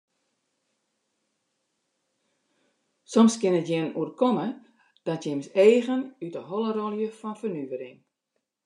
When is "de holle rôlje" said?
6.35-7.07